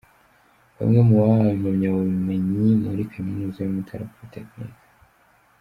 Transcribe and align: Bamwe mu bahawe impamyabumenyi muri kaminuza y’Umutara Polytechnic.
Bamwe 0.77 0.99
mu 1.07 1.13
bahawe 1.19 1.49
impamyabumenyi 1.57 2.67
muri 2.85 3.03
kaminuza 3.11 3.59
y’Umutara 3.61 4.11
Polytechnic. 4.13 4.75